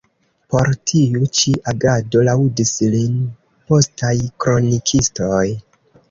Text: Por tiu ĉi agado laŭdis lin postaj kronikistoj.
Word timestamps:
Por 0.53 0.67
tiu 0.91 1.25
ĉi 1.39 1.51
agado 1.71 2.23
laŭdis 2.27 2.71
lin 2.93 3.19
postaj 3.73 4.13
kronikistoj. 4.45 5.43